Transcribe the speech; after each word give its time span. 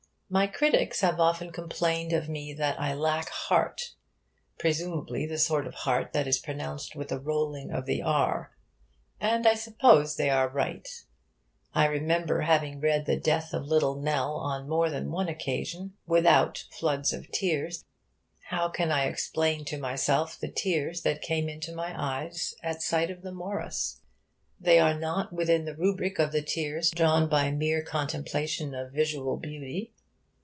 My 0.33 0.47
critics 0.47 1.01
have 1.01 1.19
often 1.19 1.51
complained 1.51 2.13
of 2.13 2.29
me 2.29 2.53
that 2.53 2.79
I 2.79 2.93
lack 2.93 3.27
'heart' 3.27 3.91
presumably 4.57 5.25
the 5.25 5.37
sort 5.37 5.67
of 5.67 5.73
heart 5.73 6.13
that 6.13 6.25
is 6.25 6.39
pronounced 6.39 6.95
with 6.95 7.11
a 7.11 7.19
rolling 7.19 7.69
of 7.69 7.85
the 7.85 8.01
r; 8.01 8.55
and 9.19 9.45
I 9.45 9.55
suppose 9.55 10.15
they 10.15 10.29
are 10.29 10.47
right. 10.47 10.87
I 11.75 11.83
remember 11.87 12.43
having 12.43 12.79
read 12.79 13.05
the 13.05 13.17
death 13.17 13.53
of 13.53 13.65
Little 13.67 13.95
Nell 13.95 14.31
on 14.37 14.69
more 14.69 14.89
than 14.89 15.11
one 15.11 15.27
occasion 15.27 15.95
without 16.07 16.63
floods 16.71 17.11
of 17.11 17.29
tears. 17.33 17.83
How 18.43 18.69
can 18.69 18.89
I 18.89 19.07
explain 19.07 19.65
to 19.65 19.77
myself 19.77 20.39
the 20.39 20.47
tears 20.47 21.01
that 21.01 21.21
came 21.21 21.49
into 21.49 21.75
my 21.75 21.93
eyes 22.01 22.55
at 22.63 22.81
sight 22.81 23.11
of 23.11 23.21
the 23.21 23.33
Morris? 23.33 23.99
They 24.61 24.79
are 24.79 24.97
not 24.97 25.33
within 25.33 25.65
the 25.65 25.75
rubric 25.75 26.19
of 26.19 26.31
the 26.31 26.41
tears 26.41 26.89
drawn 26.91 27.27
by 27.27 27.51
mere 27.51 27.83
contemplation 27.83 28.73
of 28.73 28.93
visual 28.93 29.35
beauty. 29.35 29.91